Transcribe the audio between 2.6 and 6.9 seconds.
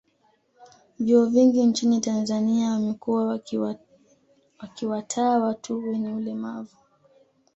wamekuwa wakiwataaa watu wenye ulemavu